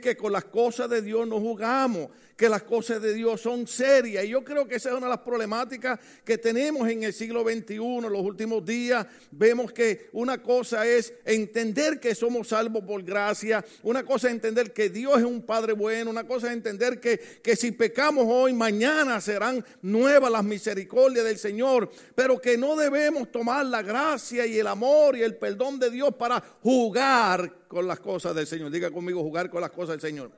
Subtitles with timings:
[0.00, 2.08] que con las cosas de Dios no jugamos,
[2.40, 4.24] que las cosas de Dios son serias.
[4.24, 7.42] Y yo creo que esa es una de las problemáticas que tenemos en el siglo
[7.42, 9.06] XXI, en los últimos días.
[9.30, 14.72] Vemos que una cosa es entender que somos salvos por gracia, una cosa es entender
[14.72, 18.54] que Dios es un Padre bueno, una cosa es entender que, que si pecamos hoy,
[18.54, 24.58] mañana serán nuevas las misericordias del Señor, pero que no debemos tomar la gracia y
[24.58, 28.68] el amor y el perdón de Dios para jugar con las cosas del Señor.
[28.68, 30.32] Diga conmigo, jugar con las cosas del Señor.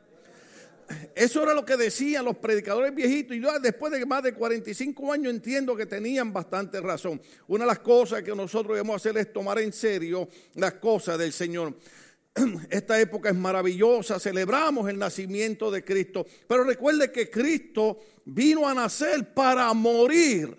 [1.14, 5.10] Eso era lo que decían los predicadores viejitos y yo después de más de 45
[5.14, 7.22] años entiendo que tenían bastante razón.
[7.48, 11.32] Una de las cosas que nosotros debemos hacer es tomar en serio las cosas del
[11.32, 11.74] Señor.
[12.68, 18.74] Esta época es maravillosa, celebramos el nacimiento de Cristo, pero recuerde que Cristo vino a
[18.74, 20.54] nacer para morir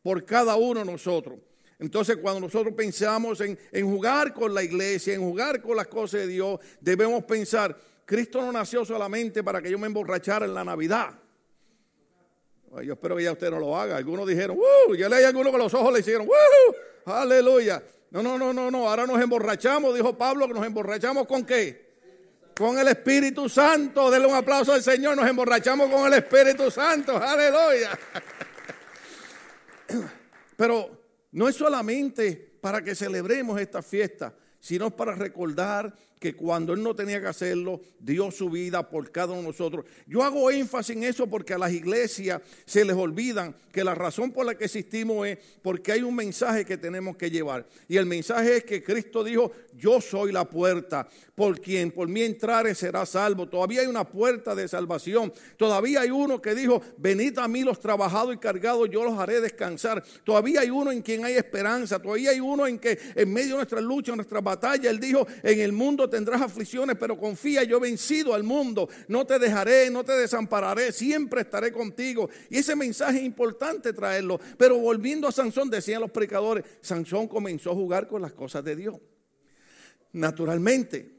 [0.00, 1.40] por cada uno de nosotros.
[1.78, 6.20] Entonces cuando nosotros pensamos en, en jugar con la iglesia, en jugar con las cosas
[6.20, 10.64] de Dios, debemos pensar, Cristo no nació solamente para que yo me emborrachara en la
[10.64, 11.10] Navidad.
[12.82, 13.96] Yo espero que ya usted no lo haga.
[13.96, 14.94] Algunos dijeron, ¡uh!
[14.94, 17.10] Ya leí a algunos con los ojos le hicieron, ¡uh!
[17.10, 17.82] ¡Aleluya!
[18.10, 18.88] No, no, no, no, no.
[18.88, 21.88] Ahora nos emborrachamos, dijo Pablo, que nos emborrachamos con qué?
[22.56, 24.10] Con el Espíritu Santo.
[24.10, 25.16] Denle un aplauso al Señor.
[25.16, 27.16] Nos emborrachamos con el Espíritu Santo.
[27.16, 27.98] Aleluya.
[30.56, 30.97] Pero
[31.32, 36.94] no es solamente para que celebremos esta fiesta, sino para recordar que cuando él no
[36.94, 39.84] tenía que hacerlo, dio su vida por cada uno de nosotros.
[40.06, 44.32] Yo hago énfasis en eso porque a las iglesias se les olvidan que la razón
[44.32, 47.66] por la que existimos es porque hay un mensaje que tenemos que llevar.
[47.86, 52.22] Y el mensaje es que Cristo dijo, yo soy la puerta, por quien por mí
[52.22, 53.48] entrare será salvo.
[53.48, 55.32] Todavía hay una puerta de salvación.
[55.56, 59.40] Todavía hay uno que dijo, venid a mí los trabajados y cargados, yo los haré
[59.40, 60.02] descansar.
[60.24, 62.00] Todavía hay uno en quien hay esperanza.
[62.00, 65.60] Todavía hay uno en que en medio de nuestra lucha, nuestra batalla, él dijo, en
[65.60, 70.04] el mundo tendrás aflicciones, pero confía, yo he vencido al mundo, no te dejaré, no
[70.04, 72.28] te desampararé, siempre estaré contigo.
[72.50, 74.40] Y ese mensaje es importante traerlo.
[74.56, 78.76] Pero volviendo a Sansón, decían los predicadores, Sansón comenzó a jugar con las cosas de
[78.76, 78.96] Dios.
[80.12, 81.14] Naturalmente.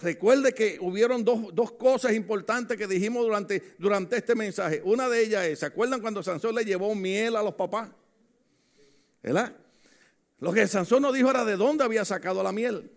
[0.00, 4.80] Recuerde que hubieron dos, dos, cosas importantes que dijimos durante, durante este mensaje.
[4.84, 7.90] Una de ellas es, ¿se acuerdan cuando Sansón le llevó miel a los papás?
[9.20, 9.56] ¿Verdad?
[10.38, 12.92] Lo que Sansón no dijo era de dónde había sacado la miel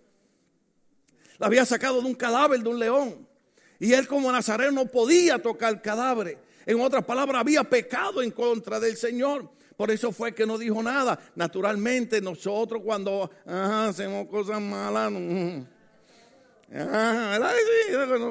[1.42, 3.28] la había sacado de un cadáver de un león.
[3.80, 6.38] Y él como nazareno no podía tocar cadáver.
[6.68, 9.50] En otras palabras, había pecado en contra del Señor.
[9.76, 11.18] Por eso fue que no dijo nada.
[11.34, 15.66] Naturalmente, nosotros cuando hacemos cosas malas, no,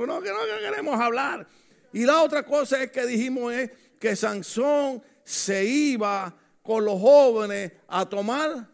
[0.07, 1.49] no, queremos hablar.
[1.93, 6.33] Y la otra cosa es que dijimos es que Sansón se iba
[6.63, 8.69] con los jóvenes a tomar.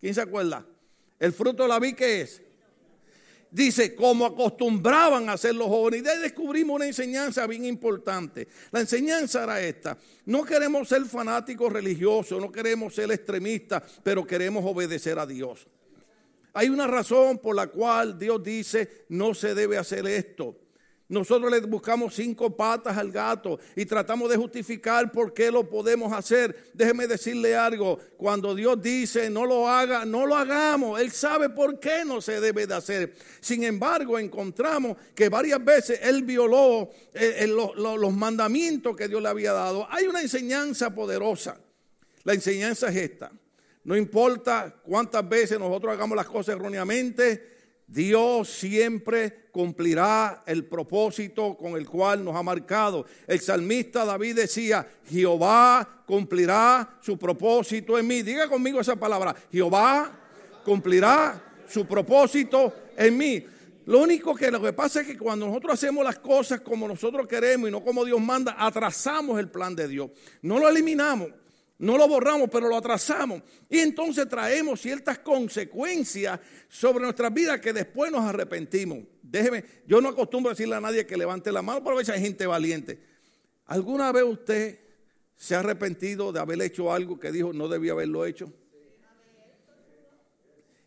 [0.00, 0.66] ¿Quién se acuerda?
[1.20, 2.42] El fruto de la vid, ¿qué es?
[3.56, 6.02] Dice, como acostumbraban a hacer los jóvenes.
[6.02, 8.46] Y descubrimos una enseñanza bien importante.
[8.70, 9.98] La enseñanza era esta.
[10.26, 15.66] No queremos ser fanáticos religiosos, no queremos ser extremistas, pero queremos obedecer a Dios.
[16.52, 20.56] Hay una razón por la cual Dios dice, no se debe hacer esto.
[21.08, 26.12] Nosotros le buscamos cinco patas al gato y tratamos de justificar por qué lo podemos
[26.12, 26.70] hacer.
[26.74, 31.00] Déjeme decirle algo, cuando Dios dice no lo haga, no lo hagamos.
[31.00, 33.14] Él sabe por qué no se debe de hacer.
[33.40, 39.52] Sin embargo, encontramos que varias veces Él violó eh, los mandamientos que Dios le había
[39.52, 39.86] dado.
[39.88, 41.56] Hay una enseñanza poderosa.
[42.24, 43.30] La enseñanza es esta.
[43.84, 47.55] No importa cuántas veces nosotros hagamos las cosas erróneamente,
[47.86, 53.06] Dios siempre cumplirá el propósito con el cual nos ha marcado.
[53.26, 58.22] El salmista David decía, Jehová cumplirá su propósito en mí.
[58.22, 60.10] Diga conmigo esa palabra, Jehová
[60.64, 63.44] cumplirá su propósito en mí.
[63.86, 67.24] Lo único que lo que pasa es que cuando nosotros hacemos las cosas como nosotros
[67.28, 70.10] queremos y no como Dios manda, atrasamos el plan de Dios.
[70.42, 71.28] No lo eliminamos.
[71.78, 73.42] No lo borramos, pero lo atrasamos.
[73.68, 79.00] Y entonces traemos ciertas consecuencias sobre nuestras vidas que después nos arrepentimos.
[79.22, 82.14] Déjeme, yo no acostumbro a decirle a nadie que levante la mano, pero a veces
[82.14, 82.98] hay gente valiente.
[83.66, 84.80] ¿Alguna vez usted
[85.34, 88.52] se ha arrepentido de haber hecho algo que dijo no debía haberlo hecho?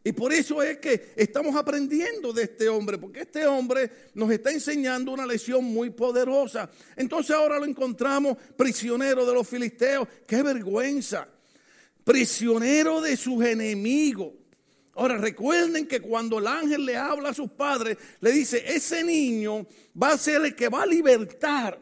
[0.04, 4.52] Y por eso es que estamos aprendiendo de este hombre, porque este hombre nos está
[4.52, 6.70] enseñando una lección muy poderosa.
[6.96, 10.08] Entonces ahora lo encontramos prisionero de los filisteos.
[10.26, 11.28] ¡Qué vergüenza!
[12.06, 14.34] Prisionero de sus enemigos.
[14.94, 19.68] Ahora recuerden que cuando el ángel le habla a sus padres, le dice, ese niño
[20.02, 21.80] va a ser el que va a libertar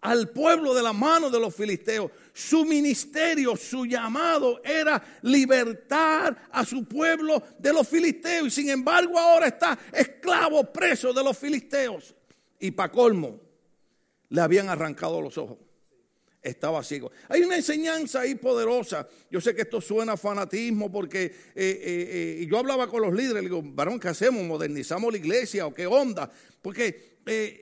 [0.00, 2.10] al pueblo de la mano de los filisteos.
[2.36, 8.48] Su ministerio, su llamado era libertar a su pueblo de los filisteos.
[8.48, 12.14] Y sin embargo ahora está esclavo preso de los filisteos.
[12.60, 13.40] y para colmo,
[14.28, 15.56] le habían arrancado los ojos.
[16.42, 17.10] Estaba ciego.
[17.30, 19.08] Hay una enseñanza ahí poderosa.
[19.30, 23.14] Yo sé que esto suena a fanatismo porque eh, eh, eh, yo hablaba con los
[23.14, 24.44] líderes, le digo, varón, ¿qué hacemos?
[24.44, 26.30] ¿Modernizamos la iglesia o qué onda?
[26.60, 27.15] Porque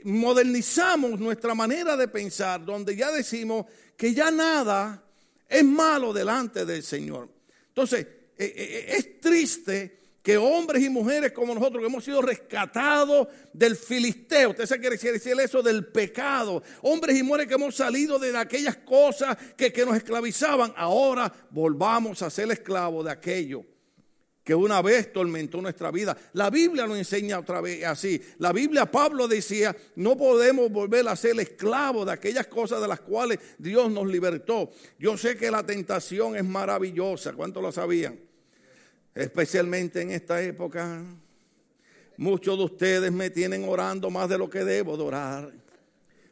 [0.05, 3.67] modernizamos nuestra manera de pensar, donde ya decimos
[3.97, 5.03] que ya nada
[5.49, 7.29] es malo delante del Señor.
[7.69, 8.07] Entonces,
[8.37, 14.65] es triste que hombres y mujeres como nosotros que hemos sido rescatados del filisteo, usted
[14.65, 19.37] se quiere decir eso del pecado, hombres y mujeres que hemos salido de aquellas cosas
[19.57, 23.67] que, que nos esclavizaban, ahora volvamos a ser esclavos de aquello
[24.45, 26.17] que una vez tormentó nuestra vida.
[26.35, 28.23] La Biblia nos enseña otra vez así.
[28.39, 33.01] La Biblia, Pablo decía, no podemos volver a ser esclavos de aquellas cosas de las
[33.01, 34.71] cuales Dios nos libertó.
[34.99, 38.19] Yo sé que la tentación es maravillosa, ¿cuántos lo sabían?
[39.15, 41.03] especialmente en esta época.
[42.17, 45.53] Muchos de ustedes me tienen orando más de lo que debo de orar,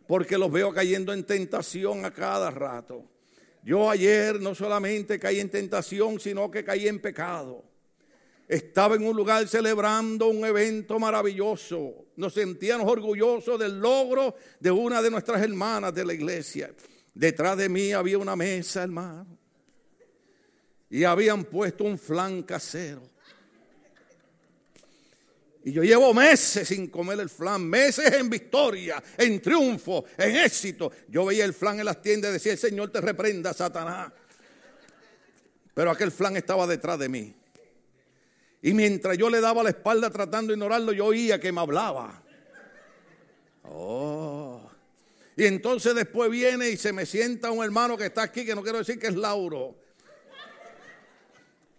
[0.06, 3.05] porque los veo cayendo en tentación a cada rato.
[3.65, 7.65] Yo ayer no solamente caí en tentación, sino que caí en pecado.
[8.53, 12.07] Estaba en un lugar celebrando un evento maravilloso.
[12.17, 16.71] Nos sentíamos orgullosos del logro de una de nuestras hermanas de la iglesia.
[17.15, 19.43] Detrás de mí había una mesa, hermano
[20.93, 23.01] y habían puesto un flan casero.
[25.65, 30.93] Y yo llevo meses sin comer el flan, meses en victoria, en triunfo, en éxito.
[31.09, 34.13] Yo veía el flan en las tiendas y decía, el Señor te reprenda, Satanás.
[35.73, 37.35] Pero aquel flan estaba detrás de mí.
[38.62, 42.23] Y mientras yo le daba la espalda tratando de ignorarlo, yo oía que me hablaba.
[43.64, 44.70] Oh.
[45.37, 48.62] Y entonces después viene y se me sienta un hermano que está aquí, que no
[48.62, 49.82] quiero decir que es Lauro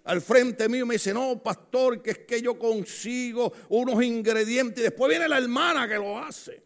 [0.05, 4.79] al frente mío me dice, no, pastor, que es que yo consigo unos ingredientes.
[4.79, 6.61] Y después viene la hermana que lo hace.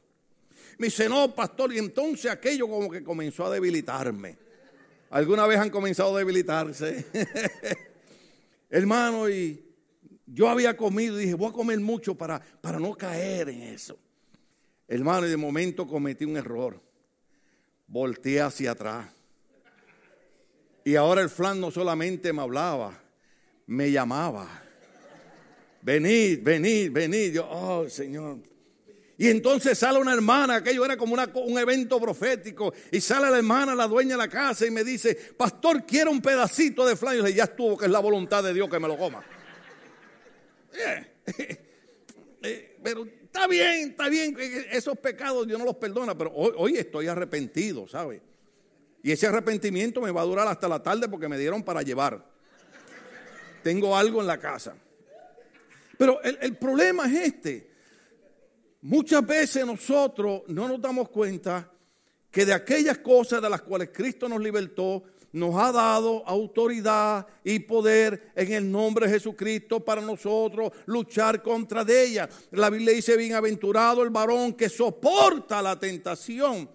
[0.79, 4.37] Me dice, no, pastor, y entonces aquello como que comenzó a debilitarme.
[5.11, 7.05] ¿Alguna vez han comenzado a debilitarse?
[8.69, 9.63] Hermano, y
[10.27, 13.97] yo había comido y dije, voy a comer mucho para, para no caer en eso.
[14.88, 16.81] Hermano, y de momento cometí un error.
[17.88, 19.09] Volteé hacia atrás.
[20.83, 22.97] Y ahora el flan no solamente me hablaba,
[23.65, 24.47] me llamaba.
[25.81, 27.33] Venid, venid, venid.
[27.33, 28.39] Yo, oh Señor.
[29.18, 33.73] Y entonces sale una hermana, aquello era como un evento profético, y sale la hermana,
[33.73, 37.15] la dueña de la casa, y me dice, pastor, quiero un pedacito de flan.
[37.15, 39.23] Y yo ya estuvo, que es la voluntad de Dios que me lo coma.
[40.85, 41.07] Eh,
[42.44, 44.35] eh, pero está bien, está bien,
[44.71, 48.21] esos pecados Dios no los perdona, pero hoy, estoy arrepentido, ¿sabe?
[49.03, 52.38] Y ese arrepentimiento me va a durar hasta la tarde porque me dieron para llevar
[53.68, 54.77] tengo algo en la casa.
[55.97, 57.69] Pero el, problema es este.
[58.81, 61.69] Muchas veces nosotros no nos damos cuenta
[62.31, 67.59] que de aquellas cosas de las cuales Cristo nos libertó, nos ha dado autoridad y
[67.59, 72.29] poder en el nombre de Jesucristo para nosotros luchar contra de ellas.
[72.51, 76.69] La Biblia dice, bienaventurado el varón que soporta la tentación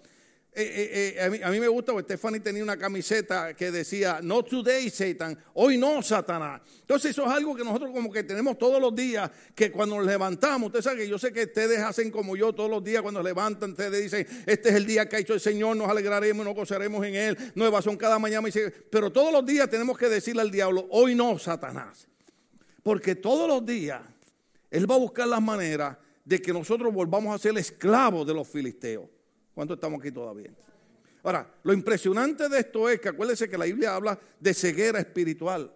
[0.55, 4.43] eh, eh, eh, a, mí, me gusta, porque Stephanie tenía una camiseta que decía, no
[4.43, 6.61] today Satan, hoy no Satanás.
[6.81, 10.05] Entonces eso es algo que nosotros como que tenemos todos los días, que cuando nos
[10.05, 13.23] levantamos, ustedes saben que yo sé que ustedes hacen como yo todos los días, cuando
[13.23, 16.53] levantan, ustedes dicen, este es el día que ha hecho el Señor, nos alegraremos, nos
[16.55, 18.47] gozaremos en Él, nuevas son cada mañana.
[18.91, 22.07] Pero todos los días tenemos que decirle al diablo, hoy no Satanás.
[22.83, 24.01] Porque todos los días
[24.69, 28.47] Él va a buscar las maneras de que nosotros volvamos a ser esclavos de los
[28.47, 29.09] filisteos.
[29.53, 30.51] ¿Cuántos estamos aquí todavía?
[31.23, 35.71] Ahora, lo impresionante de esto es que acuérdense que la Biblia habla de ceguera espiritual.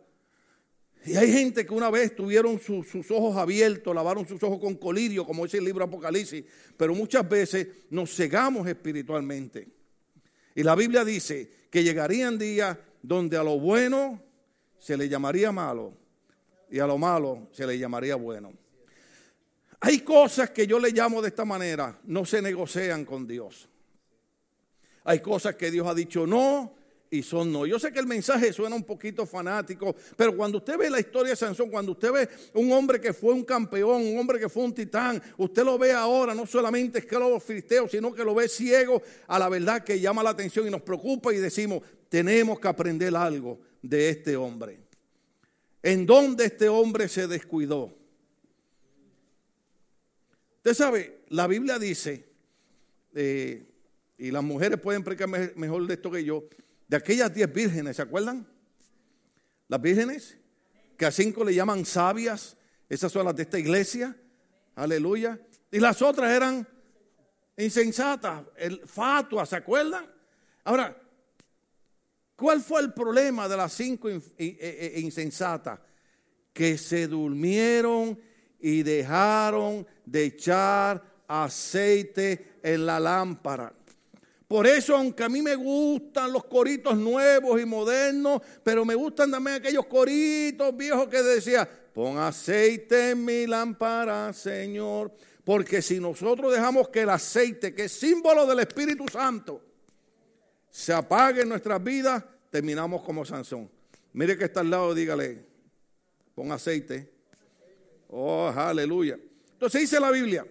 [1.05, 5.25] Y hay gente que una vez tuvieron sus ojos abiertos, lavaron sus ojos con colirio,
[5.25, 6.43] como dice el libro Apocalipsis,
[6.75, 9.69] pero muchas veces nos cegamos espiritualmente.
[10.53, 14.21] Y la Biblia dice que llegarían días donde a lo bueno
[14.79, 15.93] se le llamaría malo
[16.69, 18.53] y a lo malo se le llamaría bueno.
[19.79, 23.69] Hay cosas que yo le llamo de esta manera, no se negocian con Dios.
[25.03, 26.75] Hay cosas que Dios ha dicho no
[27.09, 27.65] y son no.
[27.65, 31.31] Yo sé que el mensaje suena un poquito fanático, pero cuando usted ve la historia
[31.31, 34.63] de Sansón, cuando usted ve un hombre que fue un campeón, un hombre que fue
[34.63, 38.35] un titán, usted lo ve ahora, no solamente es que lo filisteo, sino que lo
[38.35, 42.59] ve ciego a la verdad que llama la atención y nos preocupa y decimos, tenemos
[42.59, 44.79] que aprender algo de este hombre.
[45.83, 47.96] ¿En dónde este hombre se descuidó?
[50.67, 52.25] Usted sabe, la Biblia dice,
[53.15, 53.65] eh,
[54.17, 56.43] y las mujeres pueden explicar mejor de esto que yo,
[56.89, 58.45] de aquellas diez vírgenes, ¿se acuerdan?
[59.69, 60.37] Las vírgenes,
[60.97, 62.57] que a cinco le llaman sabias,
[62.89, 64.13] esas son las de esta iglesia,
[64.75, 65.39] aleluya.
[65.71, 66.67] Y las otras eran
[67.55, 70.05] insensata, el fatua, ¿se acuerdan?
[70.65, 71.01] Ahora,
[72.35, 75.79] ¿cuál fue el problema de las cinco e, e, insensatas?
[76.51, 78.19] Que se durmieron
[78.59, 83.73] y dejaron de echar aceite en la lámpara.
[84.47, 89.29] Por eso, aunque a mí me gustan los coritos nuevos y modernos, pero me gustan
[89.29, 95.11] también aquellos coritos viejos que decía, pon aceite en mi lámpara, Señor.
[95.43, 99.61] Porque si nosotros dejamos que el aceite, que es símbolo del Espíritu Santo,
[100.69, 103.69] se apague en nuestras vidas, terminamos como Sansón.
[104.13, 105.45] Mire que está al lado, dígale,
[106.33, 107.16] pon aceite.
[108.09, 109.19] Oh, aleluya.
[109.53, 110.45] Entonces dice la Biblia,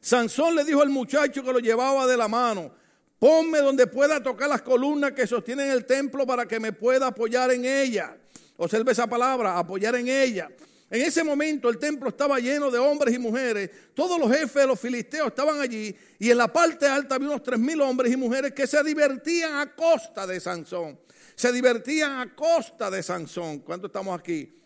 [0.00, 2.72] Sansón le dijo al muchacho que lo llevaba de la mano,
[3.18, 7.52] ponme donde pueda tocar las columnas que sostienen el templo para que me pueda apoyar
[7.52, 8.16] en ella.
[8.56, 10.50] Observe esa palabra, apoyar en ella.
[10.90, 13.70] En ese momento el templo estaba lleno de hombres y mujeres.
[13.94, 15.96] Todos los jefes de los filisteos estaban allí.
[16.18, 19.54] Y en la parte alta había unos tres mil hombres y mujeres que se divertían
[19.54, 21.00] a costa de Sansón.
[21.34, 23.60] Se divertían a costa de Sansón.
[23.60, 24.61] ¿Cuánto estamos aquí?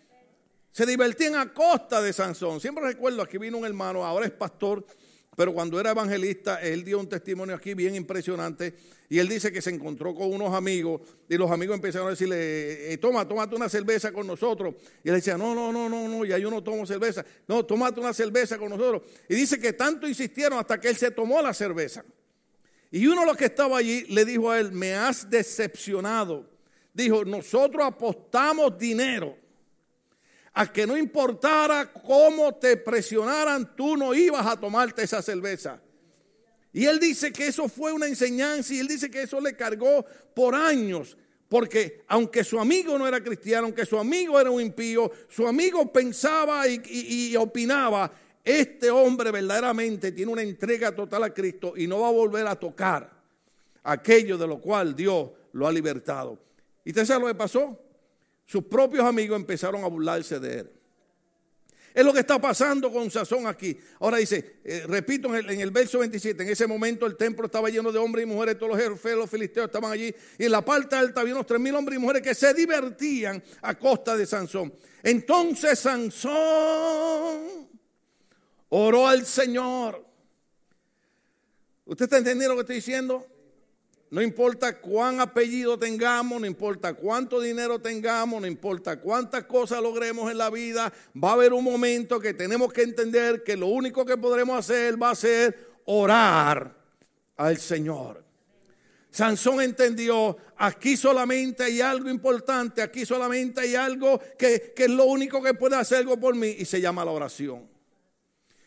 [0.77, 2.61] Se divertían a costa de Sansón.
[2.61, 4.85] Siempre recuerdo, aquí vino un hermano, ahora es pastor
[5.37, 8.75] pero cuando era evangelista, él dio un testimonio aquí bien impresionante.
[9.11, 12.37] Y él dice que se encontró con unos amigos y los amigos empezaron a decirle,
[12.37, 14.75] eh, eh, toma, tómate una cerveza con nosotros.
[15.05, 17.23] Y él decía, no, no, no, no, no, ya yo no tomo cerveza.
[17.47, 19.03] No, tómate una cerveza con nosotros.
[19.29, 22.03] Y dice que tanto insistieron hasta que él se tomó la cerveza.
[22.91, 26.49] Y uno de los que estaba allí le dijo a él, me has decepcionado.
[26.95, 29.37] Dijo, nosotros apostamos dinero
[30.59, 35.79] a que no importara cómo te presionaran, tú no ibas a tomarte esa cerveza.
[36.73, 40.07] Y él dice que eso fue una enseñanza y él dice que eso le cargó
[40.35, 41.19] por años.
[41.47, 45.93] Porque aunque su amigo no era cristiano, aunque su amigo era un impío, su amigo
[45.93, 48.11] pensaba y, opinaba,
[48.43, 52.57] este hombre verdaderamente tiene una entrega total a Cristo y no va a volver a
[52.57, 53.13] tocar
[53.83, 56.39] aquello de lo cual Dios lo ha libertado.
[56.83, 57.86] ¿Y usted sabe lo que pasó?
[58.47, 60.71] Sus propios amigos empezaron a burlarse de él.
[61.97, 63.75] Es lo que está pasando con Sazón aquí.
[64.01, 67.91] Ahora dice, eh, repito en el, verso 27, en ese momento el templo estaba lleno
[67.91, 70.95] de hombres y mujeres, todos los jefes, los filisteos estaban allí, y en la parte
[70.95, 74.75] alta había unos tres mil hombres y mujeres que se divertían a costa de Sansón.
[75.03, 77.67] Entonces Sansón
[78.69, 80.05] oró al Señor.
[81.87, 83.27] ¿Usted está entendiendo lo que estoy diciendo?
[84.09, 90.31] No importa cuán apellido tengamos, no importa cuánto dinero tengamos, no importa cuántas cosas logremos
[90.31, 94.05] en la vida, va a haber un momento que tenemos que entender que lo único
[94.05, 96.77] que podremos hacer va a ser orar
[97.37, 98.25] al Señor.
[99.11, 105.07] Sansón entendió, aquí solamente hay algo importante, aquí solamente hay algo que, que, es lo
[105.07, 107.69] único que puede hacer algo por mí y se llama la oración.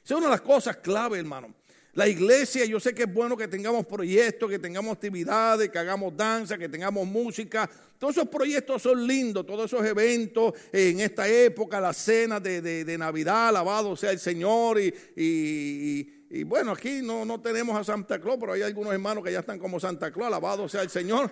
[0.03, 1.58] Es una de las cosas clave, hermano.
[1.99, 6.15] La iglesia, yo sé que es bueno que tengamos proyectos, que tengamos actividades, que hagamos
[6.15, 7.69] danza, que tengamos música.
[7.97, 13.49] Todos esos proyectos son lindos, todos esos eventos en esta época, la cena de, Navidad,
[13.49, 14.79] alabado sea el Señor.
[14.79, 19.39] Y, bueno, aquí no, no, tenemos a Santa Claus, pero hay algunos hermanos que ya
[19.39, 21.29] están como Santa Claus, alabado sea el Señor.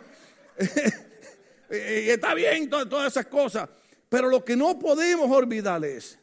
[1.69, 3.69] y está bien todas esas cosas.
[4.09, 6.19] Pero lo que no podemos olvidar es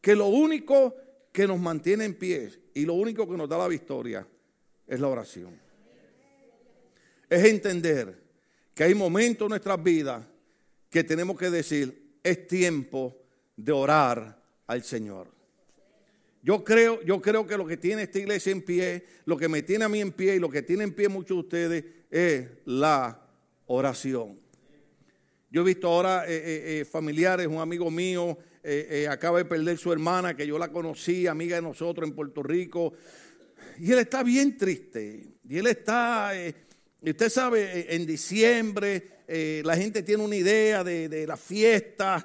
[0.00, 0.96] que lo único
[1.30, 4.26] que nos mantiene en pie y lo único que nos da la victoria
[4.86, 5.58] es la oración.
[7.26, 8.22] Es entender
[8.74, 10.22] que hay momentos en nuestras vidas
[10.90, 13.16] que tenemos que decir, es tiempo
[13.56, 15.28] de orar al Señor.
[16.42, 19.62] Yo creo, yo creo que lo que tiene esta iglesia en pie, lo que me
[19.62, 22.46] tiene a mí en pie y lo que tiene en pie muchos de ustedes es
[22.66, 23.26] la
[23.68, 24.38] oración.
[25.50, 28.36] Yo he visto ahora eh, eh, eh, familiares, un amigo mío
[29.08, 32.92] acaba de perder su hermana, que yo la conocí, amiga de nosotros en Puerto Rico,
[33.78, 35.26] y él está bien triste.
[35.48, 36.32] Y él está,
[37.00, 39.10] usted sabe, en diciembre
[39.64, 42.24] la gente tiene una idea de, de las fiestas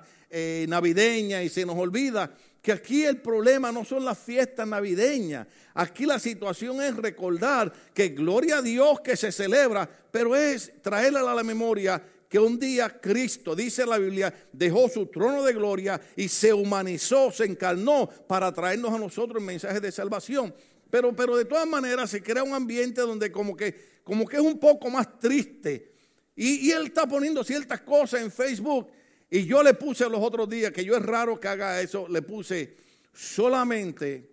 [0.67, 5.47] navideñas y se nos olvida que aquí el problema no son las fiestas navideñas.
[5.73, 11.19] Aquí la situación es recordar que gloria a Dios que se celebra, pero es traerle
[11.19, 15.99] a la memoria que un día Cristo, dice la Biblia, dejó su trono de gloria
[16.15, 20.55] y se humanizó, se encarnó para traernos a nosotros el mensaje de salvación.
[20.89, 24.41] Pero, pero de todas maneras se crea un ambiente donde como que, como que es
[24.41, 25.91] un poco más triste.
[26.33, 28.87] Y, y él está poniendo ciertas cosas en Facebook.
[29.29, 32.21] Y yo le puse los otros días, que yo es raro que haga eso, le
[32.21, 32.77] puse,
[33.13, 34.31] solamente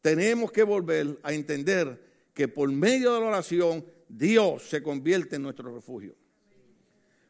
[0.00, 5.42] tenemos que volver a entender que por medio de la oración Dios se convierte en
[5.42, 6.14] nuestro refugio.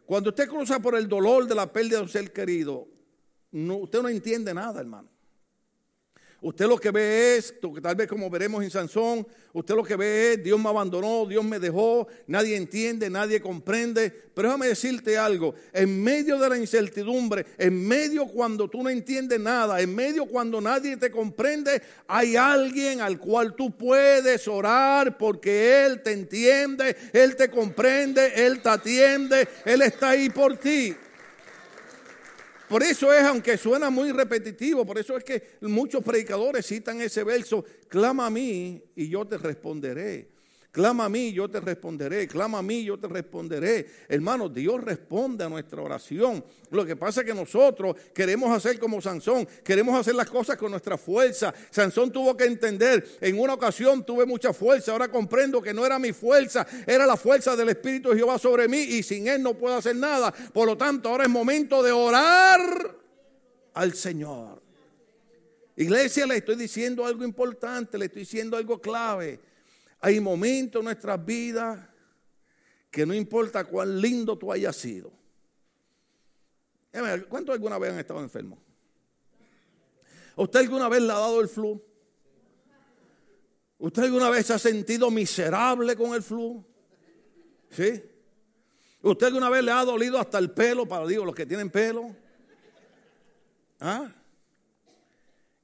[0.06, 2.88] Cuando usted cruza por el dolor de la pérdida de un ser querido,
[3.52, 5.13] usted no entiende nada, hermano.
[6.44, 10.34] Usted lo que ve es, tal vez como veremos en Sansón, usted lo que ve
[10.34, 14.10] es, Dios me abandonó, Dios me dejó, nadie entiende, nadie comprende.
[14.34, 19.40] Pero déjame decirte algo, en medio de la incertidumbre, en medio cuando tú no entiendes
[19.40, 25.86] nada, en medio cuando nadie te comprende, hay alguien al cual tú puedes orar porque
[25.86, 30.94] Él te entiende, Él te comprende, Él te atiende, Él está ahí por ti.
[32.74, 37.22] Por eso es, aunque suena muy repetitivo, por eso es que muchos predicadores citan ese
[37.22, 40.33] verso, clama a mí y yo te responderé.
[40.74, 42.26] Clama a mí, yo te responderé.
[42.26, 43.86] Clama a mí, yo te responderé.
[44.08, 46.44] Hermanos, Dios responde a nuestra oración.
[46.72, 50.72] Lo que pasa es que nosotros queremos hacer como Sansón, queremos hacer las cosas con
[50.72, 51.54] nuestra fuerza.
[51.70, 55.96] Sansón tuvo que entender, en una ocasión tuve mucha fuerza, ahora comprendo que no era
[56.00, 59.54] mi fuerza, era la fuerza del Espíritu de Jehová sobre mí y sin Él no
[59.54, 60.32] puedo hacer nada.
[60.32, 62.96] Por lo tanto, ahora es momento de orar
[63.74, 64.60] al Señor.
[65.76, 69.53] Iglesia, le estoy diciendo algo importante, le estoy diciendo algo clave.
[70.04, 71.80] Hay momentos en nuestras vidas
[72.90, 75.10] que no importa cuán lindo tú hayas sido.
[77.26, 78.58] ¿Cuántos alguna vez han estado enfermos?
[80.36, 81.82] ¿Usted alguna vez le ha dado el flu?
[83.78, 86.62] ¿Usted alguna vez se ha sentido miserable con el flu?
[87.70, 88.04] ¿Sí?
[89.00, 92.14] ¿Usted alguna vez le ha dolido hasta el pelo, para digo, los que tienen pelo?
[93.80, 94.12] ¿Ah?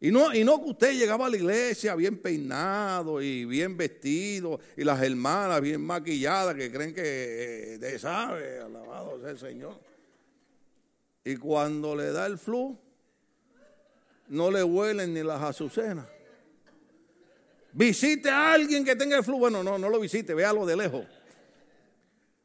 [0.02, 4.58] Y no, y no que usted llegaba a la iglesia bien peinado y bien vestido,
[4.74, 9.78] y las hermanas bien maquilladas que creen que de sabe, alabado sea el Señor.
[11.22, 12.78] Y cuando le da el flu,
[14.28, 16.06] no le huelen ni las azucenas.
[17.72, 19.38] Visite a alguien que tenga el flu.
[19.38, 21.04] Bueno, no, no lo visite, véalo de lejos.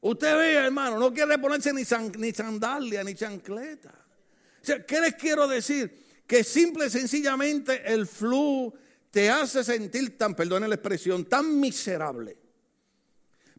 [0.02, 1.84] Usted ve, hermano, no quiere ponerse ni,
[2.18, 3.94] ni sandalia ni chancleta.
[4.86, 6.05] ¿qué les quiero decir?
[6.28, 8.74] Que simple y sencillamente el flu
[9.12, 12.38] te hace sentir tan, perdone la expresión, tan miserable.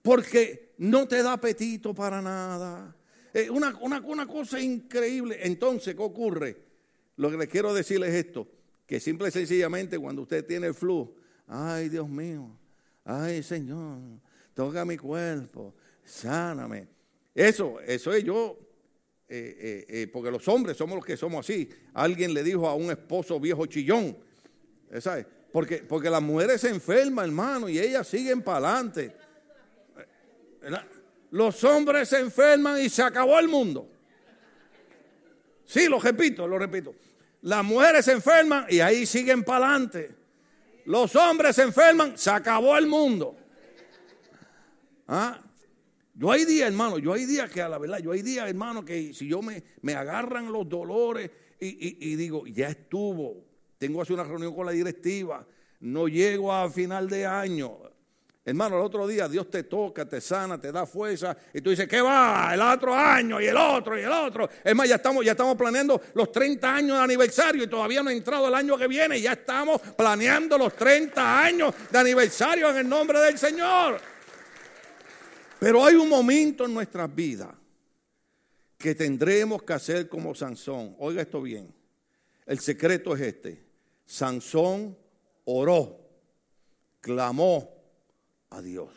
[0.02, 2.94] Porque no te da apetito para nada.
[3.32, 5.38] Eh, una, una, cosa increíble.
[5.42, 6.56] Entonces, ¿qué ocurre?
[7.16, 8.46] Lo que les quiero decir es esto,
[8.86, 11.14] que simple y sencillamente cuando usted tiene el flu,
[11.46, 12.50] ay Dios mío,
[13.04, 13.98] ay Señor,
[14.54, 16.88] toca mi cuerpo, sáname.
[17.34, 18.58] Eso, eso es yo
[19.28, 21.68] eh, eh, eh, porque los hombres somos los que somos así.
[21.94, 24.16] Alguien le dijo a un esposo viejo chillón,
[25.00, 25.26] ¿sabes?
[25.52, 29.16] Porque, porque las mujeres se enferman, hermano, y ellas siguen para adelante.
[31.30, 33.90] Los hombres se enferman y se acabó el mundo.
[35.64, 36.94] Sí, lo repito, lo repito.
[37.42, 40.14] Las mujeres se enferman y ahí siguen para adelante.
[40.84, 43.36] Los hombres se enferman, se acabó el mundo.
[45.08, 45.40] ¿Ah?
[46.18, 48.82] Yo hay días, hermano, yo hay días que a la verdad, yo hay días, hermano,
[48.82, 53.44] que si yo me, me agarran los dolores y, digo, ya estuvo,
[53.76, 55.46] tengo hacer una reunión con la directiva,
[55.80, 57.78] no llego a final de año.
[58.46, 61.86] Hermano, el otro día Dios te toca, te sana, te da fuerza y tú dices,
[61.86, 62.54] ¿qué va?
[62.54, 64.48] El otro año y el otro y el otro.
[64.64, 68.08] Es más, ya estamos, ya estamos planeando los 30 años de aniversario y todavía no
[68.08, 69.20] ha entrado el año que viene.
[69.20, 74.00] Ya estamos planeando los 30 años de aniversario en el nombre del Señor.
[75.58, 77.54] Pero hay un momento en nuestras vidas
[78.78, 80.94] que tendremos que hacer como Sansón.
[80.98, 81.74] Oiga esto bien.
[82.44, 83.64] El secreto es este.
[84.04, 84.96] Sansón
[85.44, 85.98] oró,
[87.00, 87.74] clamó
[88.50, 88.92] a Dios.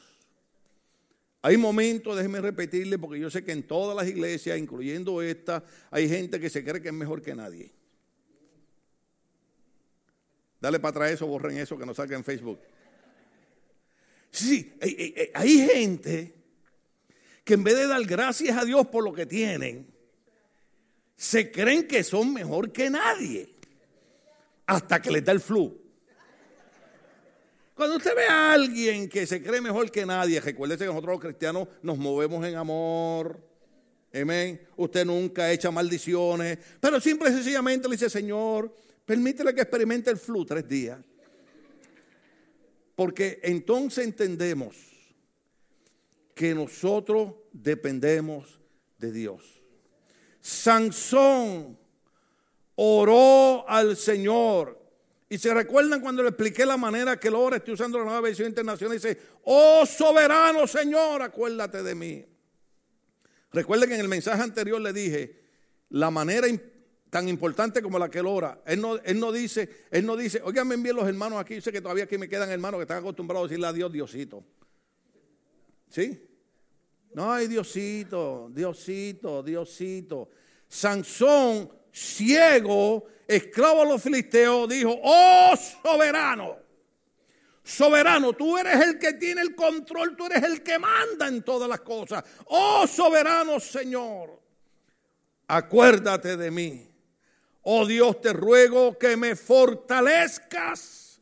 [1.42, 6.10] Hay momentos, déjeme repetirle, porque yo sé que en todas las iglesias, incluyendo esta, hay
[6.10, 7.72] gente que se cree que es mejor que nadie.
[10.60, 12.60] Dale para atrás eso, borren eso, que no salga en Facebook.
[14.30, 16.39] Sí, hay, hay gente
[17.50, 19.92] que en vez de dar gracias a Dios por lo que tienen,
[21.16, 23.56] se creen que son mejor que nadie
[24.68, 25.76] hasta que les da el flu.
[27.74, 31.22] Cuando usted ve a alguien que se cree mejor que nadie, recuérdese que nosotros los
[31.22, 33.44] cristianos nos movemos en amor.
[34.14, 34.62] Amén.
[34.78, 38.72] Usted nunca echa maldiciones, pero simple y sencillamente le dice, Señor,
[39.08, 41.00] permítele que experimente el flu tres días.
[42.96, 44.89] Porque entonces entendemos
[46.40, 48.62] que nosotros dependemos
[48.98, 49.62] de Dios.
[50.40, 51.78] Sansón
[52.76, 54.82] oró al Señor.
[55.28, 58.22] Y se recuerdan cuando le expliqué la manera que lo ora, estoy usando la nueva
[58.22, 62.26] versión internacional, dice, oh soberano Señor, acuérdate de mí.
[63.52, 65.42] Recuerden que en el mensaje anterior le dije,
[65.90, 66.48] la manera
[67.10, 70.40] tan importante como la que él ora, él no, él no dice, él no dice,
[70.46, 72.84] oigan, me envíen los hermanos aquí, yo sé que todavía aquí me quedan hermanos que
[72.84, 74.42] están acostumbrados a decirle a Dios, Diosito.
[75.90, 76.29] ¿Sí?
[77.14, 80.30] No, ay Diosito, Diosito, Diosito.
[80.68, 86.58] Sansón ciego, esclavo de los filisteos, dijo, oh soberano,
[87.64, 91.68] soberano, tú eres el que tiene el control, tú eres el que manda en todas
[91.68, 92.24] las cosas.
[92.46, 94.40] Oh soberano Señor,
[95.48, 96.86] acuérdate de mí.
[97.64, 101.20] Oh Dios, te ruego que me fortalezcas.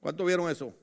[0.00, 0.74] ¿Cuánto vieron eso?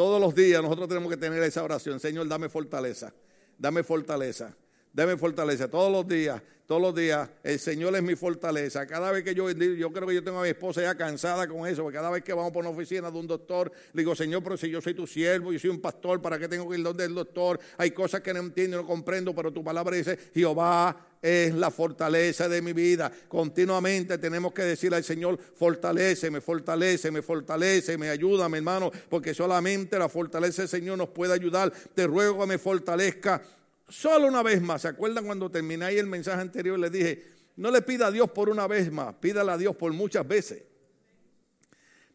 [0.00, 2.00] Todos los días nosotros tenemos que tener esa oración.
[2.00, 3.12] Señor, dame fortaleza.
[3.58, 4.56] Dame fortaleza.
[4.92, 5.68] Dame fortaleza.
[5.68, 8.86] Todos los días todos los días, el Señor es mi fortaleza.
[8.86, 11.66] Cada vez que yo, yo creo que yo tengo a mi esposa ya cansada con
[11.66, 14.44] eso, porque cada vez que vamos por una oficina de un doctor, le digo, Señor,
[14.44, 16.84] pero si yo soy tu siervo, yo soy un pastor, ¿para qué tengo que ir
[16.84, 17.58] donde el doctor?
[17.76, 22.48] Hay cosas que no entiendo, no comprendo, pero tu palabra dice, Jehová es la fortaleza
[22.48, 23.10] de mi vida.
[23.26, 28.92] Continuamente tenemos que decirle al Señor, fortalece, me fortalece, me fortalece, me ayuda, mi hermano,
[29.08, 31.72] porque solamente la fortaleza del Señor nos puede ayudar.
[31.96, 33.42] Te ruego que me fortalezca
[33.90, 34.82] Solo una vez más.
[34.82, 36.78] ¿Se acuerdan cuando terminé el mensaje anterior?
[36.78, 37.26] Les dije,
[37.56, 40.62] no le pida a Dios por una vez más, pídale a Dios por muchas veces.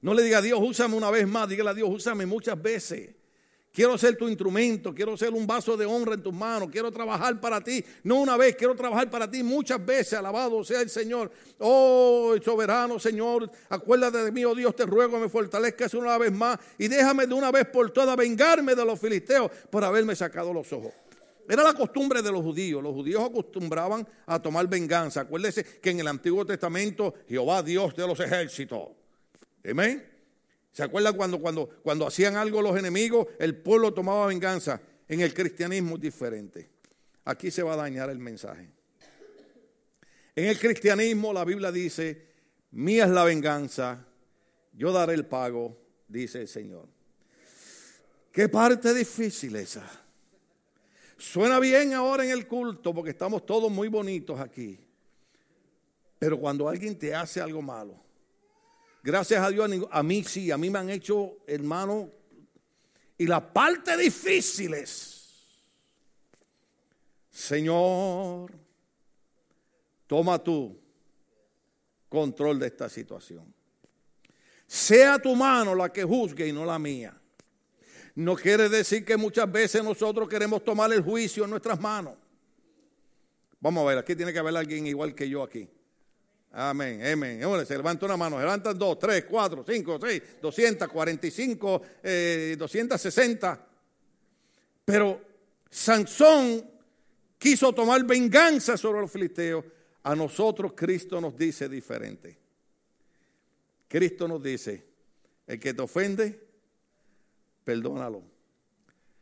[0.02, 3.10] No le diga a Dios, úsame una vez más, dígale a Dios, úsame muchas veces.
[3.74, 7.42] Quiero ser tu instrumento, quiero ser un vaso de honra en tus manos, quiero trabajar
[7.42, 11.30] para ti, no una vez, quiero trabajar para ti muchas veces, alabado sea el Señor.
[11.60, 16.58] Oh, soberano Señor, acuérdate de mí, oh Dios, te ruego, me fortalezcas una vez más
[16.78, 20.72] y déjame de una vez por todas vengarme de los filisteos por haberme sacado los
[20.72, 20.94] ojos.
[21.48, 22.82] Era la costumbre de los judíos.
[22.82, 25.22] Los judíos acostumbraban a tomar venganza.
[25.22, 28.90] Acuérdese que en el Antiguo Testamento Jehová Dios de los ejércitos.
[29.70, 30.04] Amén.
[30.72, 34.82] ¿Se acuerdan cuando, cuando, cuando hacían algo los enemigos, el pueblo tomaba venganza?
[35.08, 36.70] En el cristianismo es diferente.
[37.24, 38.70] Aquí se va a dañar el mensaje.
[40.36, 42.28] En el cristianismo la Biblia dice,
[42.72, 44.06] mía es la venganza,
[44.74, 45.78] yo daré el pago,
[46.08, 46.88] dice el Señor.
[48.32, 50.05] Qué parte difícil esa.
[51.18, 54.80] Suena bien ahora en el culto porque estamos todos muy bonitos aquí.
[56.20, 58.00] Pero cuando alguien te hace algo malo,
[59.04, 62.10] gracias a Dios, a mí sí, a mí me han hecho, hermano,
[63.18, 65.62] y la parte difícil es,
[67.30, 68.52] Señor,
[70.08, 70.80] toma tú
[72.10, 73.54] control de esta situación.
[74.68, 77.16] Sea tu mano la que juzgue y no la mía.
[78.16, 82.16] No quiere decir que muchas veces nosotros queremos tomar el juicio en nuestras manos.
[83.60, 85.70] Vamos a ver, aquí tiene que haber alguien igual que yo aquí.
[86.52, 87.42] Amén, amén.
[87.66, 91.82] se levanta una mano, se levantan dos, tres, cuatro, cinco, seis, doscientas, cuarenta y cinco,
[92.02, 93.68] eh, doscientas sesenta.
[94.86, 95.22] Pero
[95.70, 96.64] Sansón
[97.38, 99.66] quiso tomar venganza sobre los filisteos.
[100.04, 102.38] A nosotros Cristo nos dice diferente.
[103.90, 104.86] Cristo nos dice,
[105.48, 106.45] el que te ofende,
[107.66, 108.24] perdónalo.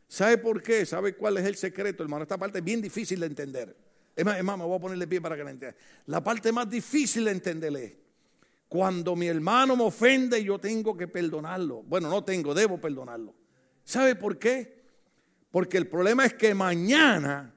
[0.06, 0.86] ¿Sabe por qué?
[0.86, 2.22] ¿Sabe cuál es el secreto, hermano?
[2.22, 3.76] Esta parte es bien difícil de entender.
[4.14, 5.76] Es más, me voy a ponerle pie para que la entienda.
[6.06, 7.98] La parte más difícil de entenderle
[8.68, 11.82] cuando mi hermano me ofende yo tengo que perdonarlo.
[11.82, 13.34] Bueno, no tengo, debo perdonarlo.
[13.82, 14.84] ¿Sabe por qué?
[15.50, 17.54] Porque el problema es que mañana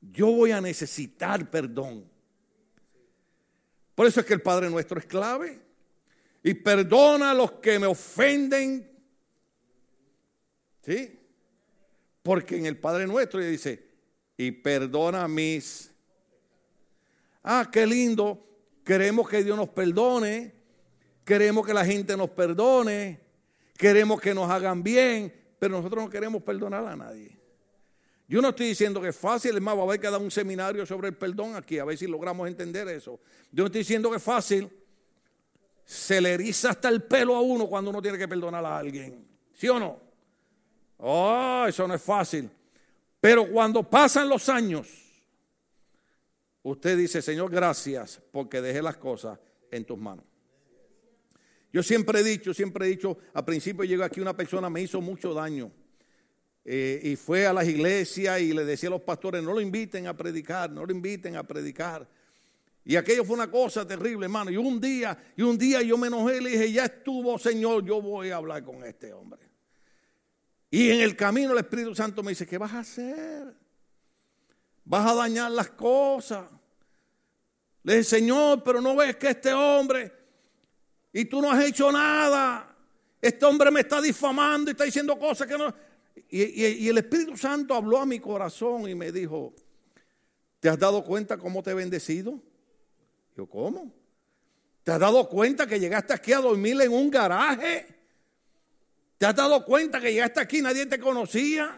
[0.00, 2.04] yo voy a necesitar perdón.
[3.94, 5.60] Por eso es que el Padre nuestro es clave.
[6.42, 8.87] Y perdona a los que me ofenden
[10.88, 11.20] ¿Sí?
[12.22, 13.86] Porque en el Padre Nuestro dice,
[14.38, 15.92] y perdona mis...
[17.42, 18.42] Ah, qué lindo.
[18.84, 20.54] Queremos que Dios nos perdone.
[21.26, 23.20] Queremos que la gente nos perdone.
[23.76, 25.30] Queremos que nos hagan bien.
[25.58, 27.38] Pero nosotros no queremos perdonar a nadie.
[28.26, 30.30] Yo no estoy diciendo que es fácil, es más, va a haber que dar un
[30.30, 33.20] seminario sobre el perdón aquí, a ver si logramos entender eso.
[33.52, 34.70] Yo no estoy diciendo que es fácil.
[35.84, 39.26] Se le eriza hasta el pelo a uno cuando uno tiene que perdonar a alguien.
[39.52, 40.07] ¿Sí o no?
[40.98, 42.50] Oh, eso no es fácil.
[43.20, 44.88] Pero cuando pasan los años,
[46.62, 49.38] usted dice, Señor, gracias porque dejé las cosas
[49.70, 50.24] en tus manos.
[51.72, 55.00] Yo siempre he dicho, siempre he dicho, al principio llegó aquí una persona, me hizo
[55.00, 55.70] mucho daño.
[56.64, 60.06] Eh, y fue a las iglesias y le decía a los pastores, no lo inviten
[60.06, 62.08] a predicar, no lo inviten a predicar.
[62.84, 64.50] Y aquello fue una cosa terrible, hermano.
[64.50, 67.84] Y un día, y un día yo me enojé y le dije, ya estuvo, Señor,
[67.84, 69.47] yo voy a hablar con este hombre.
[70.70, 73.54] Y en el camino el Espíritu Santo me dice, ¿qué vas a hacer?
[74.84, 76.44] Vas a dañar las cosas.
[77.82, 80.12] Le dije, Señor, pero no ves que este hombre,
[81.12, 82.76] y tú no has hecho nada,
[83.20, 85.74] este hombre me está difamando y está diciendo cosas que no...
[86.30, 89.54] Y, el Espíritu Santo habló a mi corazón y me dijo,
[90.60, 92.42] ¿te has dado cuenta cómo te he bendecido?
[93.36, 93.94] Yo, ¿cómo?
[94.82, 97.97] ¿Te has dado cuenta que llegaste aquí a dormir en un garaje?
[99.18, 101.76] ¿Te has dado cuenta que llegaste aquí nadie te conocía?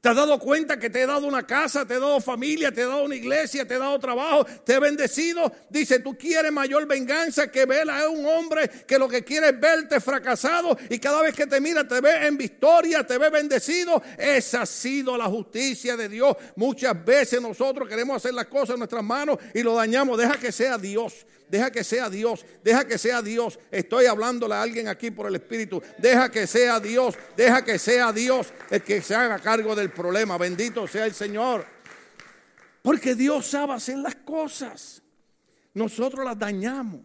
[0.00, 2.82] ¿Te has dado cuenta que te he dado una casa, te he dado familia, te
[2.82, 5.52] he dado una iglesia, te he dado trabajo, te he bendecido?
[5.68, 9.60] Dice, tú quieres mayor venganza que ver a un hombre que lo que quiere es
[9.60, 14.00] verte fracasado y cada vez que te mira te ve en victoria, te ve bendecido.
[14.16, 16.36] Esa ha sido la justicia de Dios.
[16.54, 20.16] Muchas veces nosotros queremos hacer las cosas en nuestras manos y lo dañamos.
[20.16, 21.26] Deja que sea Dios.
[21.48, 23.58] Deja que sea Dios, deja que sea Dios.
[23.70, 25.82] Estoy hablándole a alguien aquí por el Espíritu.
[25.98, 30.38] Deja que sea Dios, deja que sea Dios el que se haga cargo del problema.
[30.38, 31.64] Bendito sea el Señor.
[32.82, 35.02] Porque Dios sabe hacer las cosas.
[35.74, 37.00] Nosotros las dañamos.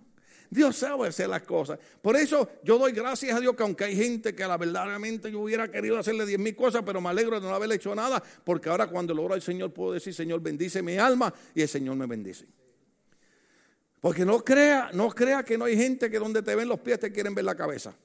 [0.50, 1.80] Dios sabe hacer las cosas.
[2.02, 5.40] Por eso yo doy gracias a Dios que aunque hay gente que la verdaderamente yo
[5.40, 8.70] hubiera querido hacerle diez mil cosas, pero me alegro de no haberle hecho nada, porque
[8.70, 11.96] ahora cuando lo oro al Señor puedo decir, Señor, bendice mi alma y el Señor
[11.96, 12.48] me bendice.
[14.02, 17.00] Porque no crea, no crea que no hay gente que donde te ven los pies
[17.00, 17.96] te quieren ver la cabeza.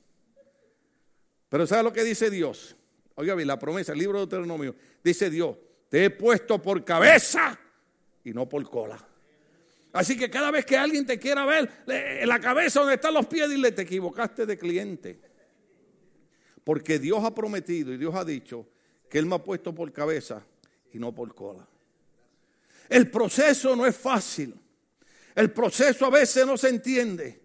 [1.49, 2.77] Pero ¿sabe lo que dice Dios?
[3.15, 5.57] Oiga bien, la promesa, el libro de Deuteronomio, dice Dios,
[5.89, 7.59] te he puesto por cabeza
[8.23, 9.03] y no por cola.
[9.95, 13.25] Así que cada vez que alguien te quiera ver en la cabeza donde están los
[13.25, 15.19] pies, dile, te equivocaste de cliente.
[16.63, 18.69] Porque Dios ha prometido y Dios ha dicho
[19.09, 20.45] que Él me ha puesto por cabeza
[20.93, 21.67] y no por cola.
[22.91, 24.55] El proceso no es fácil.
[25.37, 27.43] El proceso a veces no se entiende,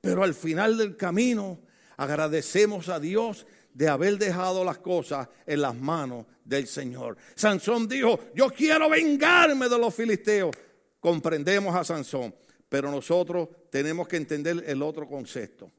[0.00, 1.60] pero al final del camino
[1.98, 7.18] agradecemos a Dios de haber dejado las cosas en las manos del Señor.
[7.34, 10.56] Sansón dijo, yo quiero vengarme de los filisteos.
[11.00, 12.34] Comprendemos a Sansón,
[12.66, 15.70] pero nosotros tenemos que entender el otro concepto.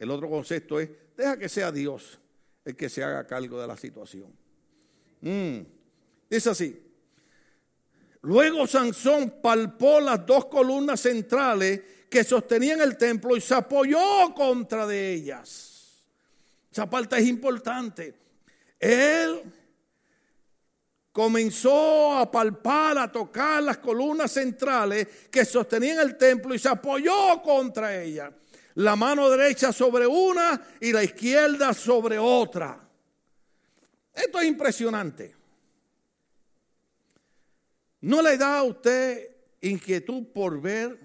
[0.00, 2.18] El otro concepto es, deja que sea Dios
[2.64, 4.34] el que se haga cargo de la situación.
[5.20, 5.60] Mm.
[6.28, 6.85] Es así,
[8.26, 14.84] Luego Sansón palpó las dos columnas centrales que sostenían el templo y se apoyó contra
[14.84, 16.02] de ellas.
[16.68, 18.16] Esa parte es importante.
[18.80, 19.44] Él
[21.12, 27.40] comenzó a palpar, a tocar las columnas centrales que sostenían el templo y se apoyó
[27.42, 28.32] contra ellas.
[28.74, 32.88] La mano derecha sobre una y la izquierda sobre otra.
[34.12, 35.35] Esto es impresionante.
[38.06, 39.30] ¿No le da a usted
[39.62, 40.96] inquietud por ver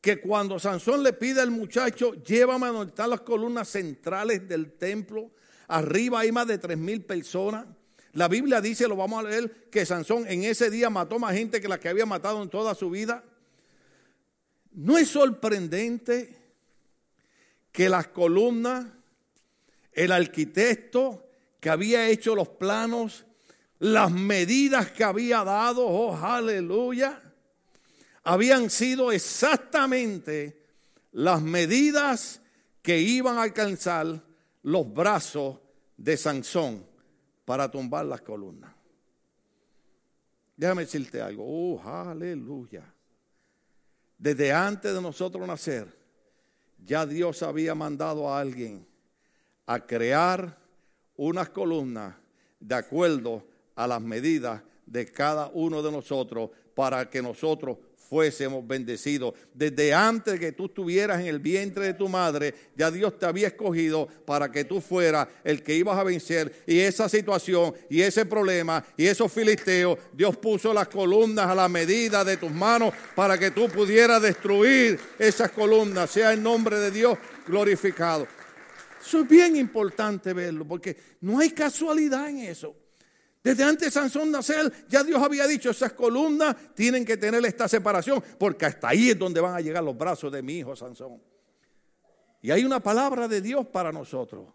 [0.00, 4.72] que cuando Sansón le pide al muchacho, llévame a donde están las columnas centrales del
[4.72, 5.32] templo,
[5.68, 7.66] arriba hay más de tres mil personas?
[8.14, 11.60] La Biblia dice, lo vamos a leer, que Sansón en ese día mató más gente
[11.60, 13.22] que la que había matado en toda su vida.
[14.72, 16.34] ¿No es sorprendente
[17.70, 18.86] que las columnas,
[19.92, 21.28] el arquitecto
[21.60, 23.26] que había hecho los planos,
[23.78, 27.20] las medidas que había dado, oh aleluya,
[28.22, 30.62] habían sido exactamente
[31.12, 32.40] las medidas
[32.82, 34.22] que iban a alcanzar
[34.62, 35.58] los brazos
[35.96, 36.84] de Sansón
[37.44, 38.72] para tumbar las columnas.
[40.56, 42.84] Déjame decirte algo, oh aleluya.
[44.16, 45.92] Desde antes de nosotros nacer,
[46.84, 48.86] ya Dios había mandado a alguien
[49.66, 50.58] a crear
[51.16, 52.14] unas columnas
[52.60, 59.34] de acuerdo a las medidas de cada uno de nosotros para que nosotros fuésemos bendecidos.
[59.52, 63.48] Desde antes que tú estuvieras en el vientre de tu madre, ya Dios te había
[63.48, 66.62] escogido para que tú fueras el que ibas a vencer.
[66.66, 71.68] Y esa situación y ese problema y esos filisteos, Dios puso las columnas a la
[71.68, 76.10] medida de tus manos para que tú pudieras destruir esas columnas.
[76.10, 78.28] Sea el nombre de Dios glorificado.
[79.04, 82.74] Eso es bien importante verlo, porque no hay casualidad en eso.
[83.44, 87.68] Desde antes de Sansón nacer, ya Dios había dicho, esas columnas tienen que tener esta
[87.68, 91.20] separación, porque hasta ahí es donde van a llegar los brazos de mi hijo Sansón.
[92.40, 94.48] Y hay una palabra de Dios para nosotros.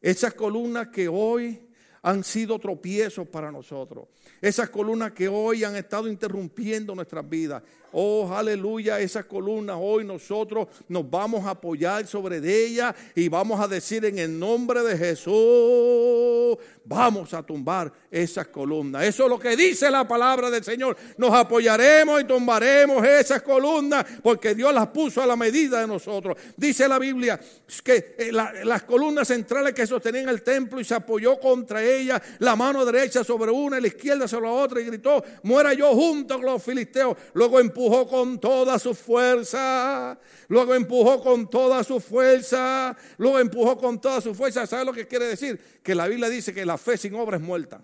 [0.00, 1.68] Esas columnas que hoy
[2.00, 4.08] han sido tropiezos para nosotros.
[4.40, 7.62] Esas columnas que hoy han estado interrumpiendo nuestras vidas.
[7.94, 13.68] Oh, aleluya, esas columnas hoy nosotros nos vamos a apoyar sobre ellas y vamos a
[13.68, 19.04] decir en el nombre de Jesús, vamos a tumbar esas columnas.
[19.04, 20.96] Eso es lo que dice la palabra del Señor.
[21.18, 26.38] Nos apoyaremos y tumbaremos esas columnas porque Dios las puso a la medida de nosotros.
[26.56, 27.38] Dice la Biblia
[27.84, 32.56] que eh, las columnas centrales que sostenían el templo y se apoyó contra ellas, la
[32.56, 36.36] mano derecha sobre una y la izquierda sobre la otra y gritó, muera yo junto
[36.36, 37.18] con los filisteos.
[37.34, 40.18] Luego empujó con toda su fuerza.
[40.48, 42.96] Luego empujó con toda su fuerza.
[43.18, 44.66] Luego empujó con toda su fuerza.
[44.66, 45.58] ¿Sabe lo que quiere decir?
[45.82, 47.82] Que la Biblia dice que la fe sin obra es muerta.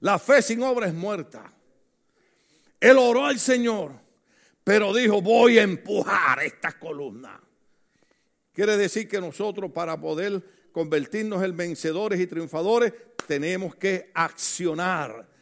[0.00, 1.52] La fe sin obra es muerta.
[2.80, 3.92] Él oró al Señor,
[4.62, 7.40] pero dijo, voy a empujar esta columna.
[8.52, 12.92] Quiere decir que nosotros para poder convertirnos en vencedores y triunfadores
[13.26, 15.35] tenemos que accionar.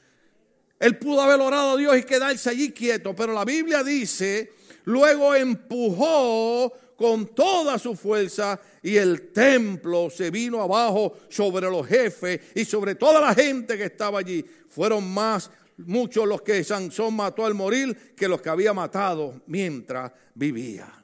[0.79, 4.53] Él pudo haber orado a Dios y quedarse allí quieto, pero la Biblia dice,
[4.85, 12.41] luego empujó con toda su fuerza y el templo se vino abajo sobre los jefes
[12.55, 14.45] y sobre toda la gente que estaba allí.
[14.69, 20.13] Fueron más muchos los que Sansón mató al morir que los que había matado mientras
[20.35, 21.03] vivía.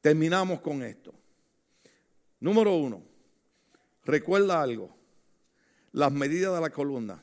[0.00, 1.14] Terminamos con esto.
[2.40, 3.02] Número uno,
[4.04, 4.94] recuerda algo,
[5.92, 7.22] las medidas de la columna.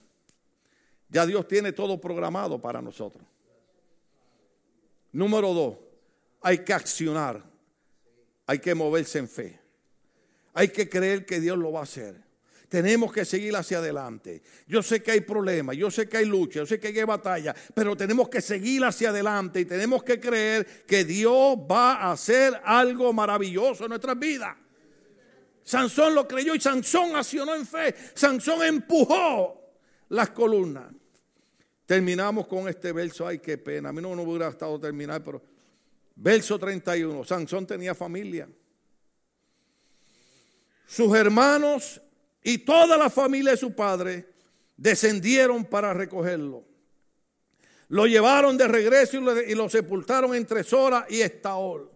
[1.11, 3.23] Ya Dios tiene todo programado para nosotros.
[5.11, 5.77] Número dos,
[6.41, 7.43] hay que accionar,
[8.47, 9.59] hay que moverse en fe,
[10.53, 12.31] hay que creer que Dios lo va a hacer.
[12.69, 14.41] Tenemos que seguir hacia adelante.
[14.65, 17.53] Yo sé que hay problemas, yo sé que hay lucha, yo sé que hay batalla,
[17.73, 22.61] pero tenemos que seguir hacia adelante y tenemos que creer que Dios va a hacer
[22.63, 24.55] algo maravilloso en nuestras vidas.
[25.61, 27.93] Sansón lo creyó y Sansón accionó en fe.
[28.13, 29.75] Sansón empujó
[30.07, 30.85] las columnas.
[31.91, 33.27] Terminamos con este verso.
[33.27, 33.89] Ay, qué pena.
[33.89, 35.41] A mí no me hubiera estado terminar, pero
[36.15, 37.25] verso 31.
[37.25, 38.47] Sansón tenía familia.
[40.87, 42.01] Sus hermanos
[42.41, 44.25] y toda la familia de su padre
[44.77, 46.63] descendieron para recogerlo.
[47.89, 51.91] Lo llevaron de regreso y lo, sepultaron entre Sora y Estaol.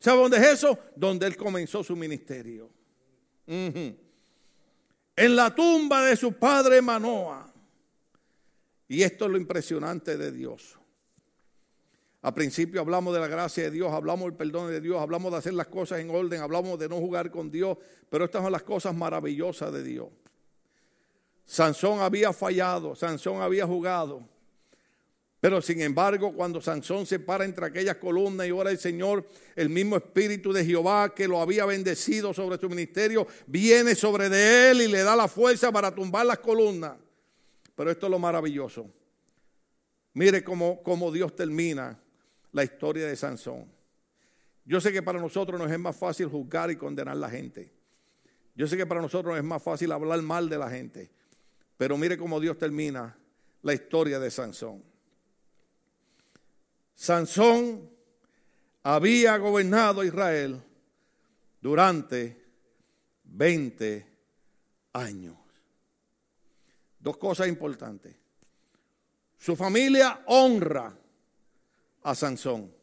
[0.00, 0.78] ¿Sabe dónde es eso?
[0.96, 2.70] Donde él comenzó su ministerio.
[3.46, 3.98] En
[5.14, 7.53] la tumba de su padre Manoa.
[8.88, 10.78] Y esto es lo impresionante de Dios.
[12.22, 15.38] Al principio hablamos de la gracia de Dios, hablamos del perdón de Dios, hablamos de
[15.38, 17.76] hacer las cosas en orden, hablamos de no jugar con Dios,
[18.08, 20.08] pero estas son las cosas maravillosas de Dios.
[21.44, 24.26] Sansón había fallado, Sansón había jugado.
[25.38, 29.68] Pero sin embargo, cuando Sansón se para entre aquellas columnas y ora el Señor, el
[29.68, 34.80] mismo Espíritu de Jehová que lo había bendecido sobre su ministerio, viene sobre de él
[34.80, 36.94] y le da la fuerza para tumbar las columnas.
[37.74, 38.90] Pero esto es lo maravilloso.
[40.14, 41.98] Mire cómo, cómo Dios termina
[42.52, 43.66] la historia de Sansón.
[44.64, 47.72] Yo sé que para nosotros nos es más fácil juzgar y condenar a la gente.
[48.54, 51.10] Yo sé que para nosotros es más fácil hablar mal de la gente.
[51.76, 53.16] Pero mire cómo Dios termina
[53.62, 54.82] la historia de Sansón.
[56.94, 57.90] Sansón
[58.82, 60.62] había gobernado Israel
[61.60, 62.40] durante
[63.24, 64.06] 20
[64.92, 65.43] años.
[67.04, 68.16] Dos cosas importantes.
[69.36, 70.90] Su familia honra
[72.02, 72.74] a Sansón.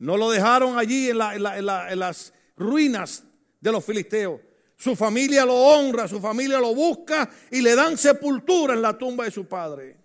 [0.00, 3.22] No lo dejaron allí en, las ruinas
[3.60, 4.40] de los filisteos.
[4.76, 9.26] Su familia lo honra, su familia lo busca y le dan sepultura en la tumba
[9.26, 9.96] de su padre.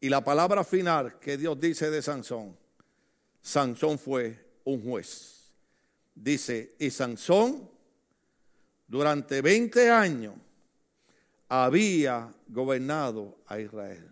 [0.00, 2.56] Y la palabra final que Dios dice de Sansón,
[3.40, 5.52] Sansón fue un juez.
[6.16, 7.70] Dice, y Sansón
[8.88, 10.34] durante 20 años
[11.48, 14.08] había gobernado a Israel.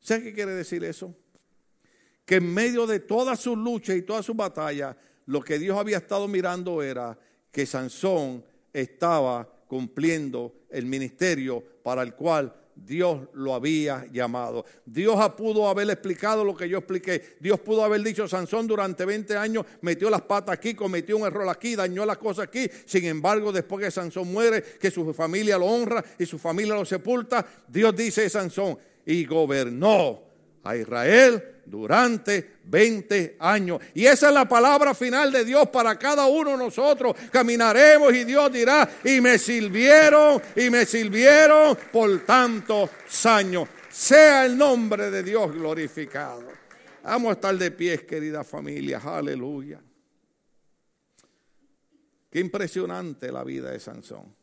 [0.00, 1.14] ¿Sabe qué quiere decir eso?
[2.24, 5.98] Que en medio de todas sus luchas y todas sus batallas, lo que Dios había
[5.98, 7.18] estado mirando era
[7.50, 14.64] que Sansón estaba cumpliendo el ministerio para el cual Dios lo había llamado.
[14.84, 17.36] Dios pudo haber explicado lo que yo expliqué.
[17.40, 21.48] Dios pudo haber dicho, Sansón durante 20 años metió las patas aquí, cometió un error
[21.48, 22.68] aquí, dañó las cosas aquí.
[22.84, 26.84] Sin embargo, después que Sansón muere, que su familia lo honra y su familia lo
[26.84, 30.33] sepulta, Dios dice de Sansón, y gobernó
[30.64, 33.80] a Israel durante 20 años.
[33.94, 37.14] Y esa es la palabra final de Dios para cada uno de nosotros.
[37.30, 42.90] Caminaremos y Dios dirá, y me sirvieron, y me sirvieron por tantos
[43.26, 43.68] años.
[43.90, 46.44] Sea el nombre de Dios glorificado.
[47.04, 49.00] Vamos a estar de pies, querida familia.
[49.04, 49.80] Aleluya.
[52.30, 54.34] Qué impresionante la vida de Sansón.